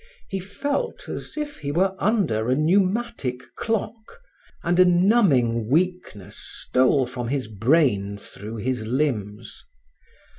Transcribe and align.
He 0.29 0.39
felt 0.39 1.07
as 1.07 1.37
if 1.37 1.57
he 1.59 1.71
were 1.71 1.93
under 1.99 2.49
a 2.49 2.55
pneumatic 2.55 3.41
clock, 3.55 4.19
and 4.63 4.79
a 4.79 4.83
numbing 4.83 5.69
weakness 5.69 6.37
stole 6.39 7.05
from 7.05 7.27
his 7.27 7.47
brain 7.47 8.17
through 8.17 8.55
his 8.55 8.87
limbs. 8.87 9.63